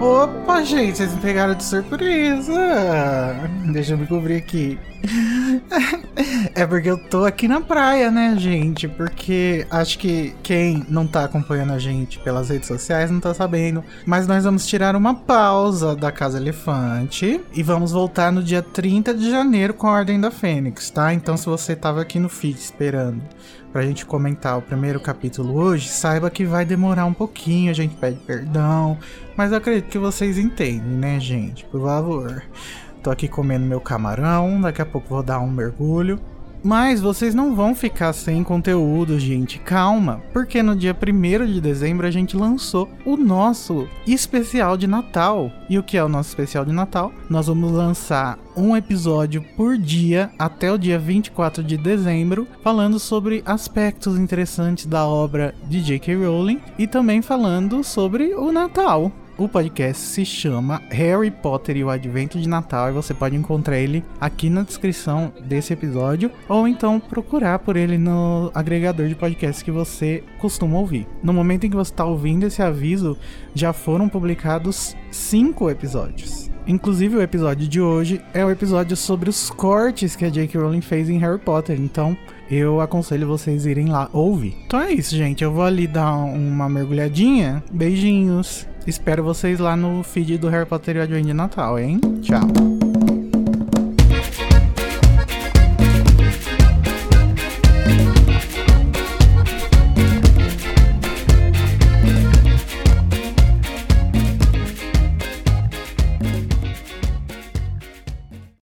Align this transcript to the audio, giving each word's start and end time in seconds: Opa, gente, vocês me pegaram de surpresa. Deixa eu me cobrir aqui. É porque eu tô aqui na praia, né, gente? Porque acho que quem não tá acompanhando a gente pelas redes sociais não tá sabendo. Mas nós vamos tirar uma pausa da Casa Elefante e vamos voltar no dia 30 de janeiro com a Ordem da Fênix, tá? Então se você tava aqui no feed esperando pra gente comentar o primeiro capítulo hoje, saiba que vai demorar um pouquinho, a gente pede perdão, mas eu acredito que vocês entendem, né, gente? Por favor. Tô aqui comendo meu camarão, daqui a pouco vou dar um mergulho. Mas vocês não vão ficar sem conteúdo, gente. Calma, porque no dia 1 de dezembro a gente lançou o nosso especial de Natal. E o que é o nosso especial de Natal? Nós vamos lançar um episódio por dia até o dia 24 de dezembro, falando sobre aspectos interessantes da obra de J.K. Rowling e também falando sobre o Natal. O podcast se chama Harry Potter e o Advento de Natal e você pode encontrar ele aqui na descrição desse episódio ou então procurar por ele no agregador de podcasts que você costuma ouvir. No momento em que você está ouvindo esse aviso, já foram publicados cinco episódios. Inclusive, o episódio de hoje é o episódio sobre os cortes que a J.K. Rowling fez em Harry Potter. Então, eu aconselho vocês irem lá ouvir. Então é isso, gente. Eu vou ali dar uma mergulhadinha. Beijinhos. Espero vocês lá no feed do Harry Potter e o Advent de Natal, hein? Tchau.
Opa, 0.00 0.62
gente, 0.64 0.96
vocês 0.96 1.14
me 1.14 1.20
pegaram 1.20 1.54
de 1.54 1.64
surpresa. 1.64 3.34
Deixa 3.72 3.94
eu 3.94 3.98
me 3.98 4.06
cobrir 4.06 4.36
aqui. 4.36 4.78
É 6.54 6.66
porque 6.66 6.90
eu 6.90 6.98
tô 6.98 7.24
aqui 7.24 7.48
na 7.48 7.60
praia, 7.60 8.10
né, 8.10 8.34
gente? 8.36 8.86
Porque 8.88 9.66
acho 9.70 9.98
que 9.98 10.34
quem 10.42 10.84
não 10.88 11.06
tá 11.06 11.24
acompanhando 11.24 11.72
a 11.72 11.78
gente 11.78 12.18
pelas 12.18 12.48
redes 12.48 12.68
sociais 12.68 13.10
não 13.10 13.20
tá 13.20 13.32
sabendo. 13.32 13.82
Mas 14.04 14.26
nós 14.26 14.44
vamos 14.44 14.66
tirar 14.66 14.96
uma 14.96 15.14
pausa 15.14 15.94
da 15.94 16.12
Casa 16.12 16.38
Elefante 16.38 17.40
e 17.52 17.62
vamos 17.62 17.92
voltar 17.92 18.32
no 18.32 18.42
dia 18.42 18.62
30 18.62 19.14
de 19.14 19.30
janeiro 19.30 19.74
com 19.74 19.86
a 19.86 19.92
Ordem 19.92 20.20
da 20.20 20.30
Fênix, 20.30 20.90
tá? 20.90 21.12
Então 21.14 21.36
se 21.36 21.46
você 21.46 21.74
tava 21.74 22.02
aqui 22.02 22.18
no 22.18 22.28
feed 22.28 22.58
esperando 22.58 23.22
pra 23.72 23.82
gente 23.82 24.04
comentar 24.04 24.58
o 24.58 24.62
primeiro 24.62 24.98
capítulo 24.98 25.56
hoje, 25.56 25.88
saiba 25.88 26.28
que 26.28 26.44
vai 26.44 26.64
demorar 26.64 27.04
um 27.06 27.12
pouquinho, 27.14 27.70
a 27.70 27.74
gente 27.74 27.94
pede 27.94 28.18
perdão, 28.26 28.98
mas 29.36 29.52
eu 29.52 29.58
acredito 29.58 29.88
que 29.88 29.98
vocês 29.98 30.38
entendem, 30.38 30.80
né, 30.80 31.20
gente? 31.20 31.64
Por 31.66 31.80
favor. 31.80 32.42
Tô 33.02 33.10
aqui 33.10 33.26
comendo 33.28 33.64
meu 33.64 33.80
camarão, 33.80 34.60
daqui 34.60 34.82
a 34.82 34.86
pouco 34.86 35.08
vou 35.08 35.22
dar 35.22 35.40
um 35.40 35.50
mergulho. 35.50 36.20
Mas 36.62 37.00
vocês 37.00 37.34
não 37.34 37.54
vão 37.54 37.74
ficar 37.74 38.12
sem 38.12 38.44
conteúdo, 38.44 39.18
gente. 39.18 39.58
Calma, 39.58 40.20
porque 40.30 40.62
no 40.62 40.76
dia 40.76 40.94
1 40.94 41.46
de 41.46 41.60
dezembro 41.60 42.06
a 42.06 42.10
gente 42.10 42.36
lançou 42.36 42.88
o 43.04 43.16
nosso 43.16 43.88
especial 44.06 44.76
de 44.76 44.86
Natal. 44.86 45.50
E 45.70 45.78
o 45.78 45.82
que 45.82 45.96
é 45.96 46.04
o 46.04 46.08
nosso 46.08 46.28
especial 46.28 46.66
de 46.66 46.72
Natal? 46.72 47.12
Nós 47.30 47.46
vamos 47.46 47.72
lançar 47.72 48.38
um 48.54 48.76
episódio 48.76 49.42
por 49.56 49.78
dia 49.78 50.30
até 50.38 50.70
o 50.70 50.76
dia 50.76 50.98
24 50.98 51.64
de 51.64 51.78
dezembro, 51.78 52.46
falando 52.62 52.98
sobre 52.98 53.42
aspectos 53.46 54.18
interessantes 54.18 54.84
da 54.84 55.06
obra 55.06 55.54
de 55.66 55.80
J.K. 55.80 56.14
Rowling 56.16 56.60
e 56.78 56.86
também 56.86 57.22
falando 57.22 57.82
sobre 57.82 58.34
o 58.34 58.52
Natal. 58.52 59.10
O 59.40 59.48
podcast 59.48 60.02
se 60.02 60.22
chama 60.22 60.82
Harry 60.90 61.30
Potter 61.30 61.74
e 61.74 61.82
o 61.82 61.88
Advento 61.88 62.38
de 62.38 62.46
Natal 62.46 62.90
e 62.90 62.92
você 62.92 63.14
pode 63.14 63.34
encontrar 63.34 63.78
ele 63.78 64.04
aqui 64.20 64.50
na 64.50 64.62
descrição 64.62 65.32
desse 65.42 65.72
episódio 65.72 66.30
ou 66.46 66.68
então 66.68 67.00
procurar 67.00 67.58
por 67.60 67.74
ele 67.74 67.96
no 67.96 68.50
agregador 68.54 69.08
de 69.08 69.14
podcasts 69.14 69.62
que 69.62 69.70
você 69.70 70.22
costuma 70.38 70.78
ouvir. 70.78 71.06
No 71.22 71.32
momento 71.32 71.64
em 71.64 71.70
que 71.70 71.76
você 71.76 71.90
está 71.90 72.04
ouvindo 72.04 72.44
esse 72.44 72.60
aviso, 72.60 73.16
já 73.54 73.72
foram 73.72 74.10
publicados 74.10 74.94
cinco 75.10 75.70
episódios. 75.70 76.29
Inclusive, 76.66 77.16
o 77.16 77.22
episódio 77.22 77.66
de 77.66 77.80
hoje 77.80 78.20
é 78.32 78.44
o 78.44 78.50
episódio 78.50 78.96
sobre 78.96 79.28
os 79.28 79.50
cortes 79.50 80.14
que 80.14 80.24
a 80.24 80.28
J.K. 80.28 80.60
Rowling 80.60 80.80
fez 80.80 81.08
em 81.08 81.18
Harry 81.18 81.38
Potter. 81.38 81.80
Então, 81.80 82.16
eu 82.50 82.80
aconselho 82.80 83.26
vocês 83.26 83.66
irem 83.66 83.86
lá 83.86 84.08
ouvir. 84.12 84.56
Então 84.66 84.80
é 84.80 84.92
isso, 84.92 85.16
gente. 85.16 85.44
Eu 85.44 85.52
vou 85.52 85.62
ali 85.62 85.86
dar 85.86 86.14
uma 86.14 86.68
mergulhadinha. 86.68 87.62
Beijinhos. 87.70 88.66
Espero 88.86 89.22
vocês 89.22 89.58
lá 89.58 89.76
no 89.76 90.02
feed 90.02 90.38
do 90.38 90.48
Harry 90.48 90.66
Potter 90.66 90.96
e 90.96 90.98
o 90.98 91.02
Advent 91.02 91.26
de 91.26 91.34
Natal, 91.34 91.78
hein? 91.78 92.00
Tchau. 92.22 92.69